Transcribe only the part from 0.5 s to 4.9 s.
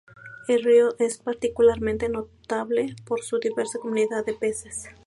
río es particularmente notable por su diversa comunidad de peces.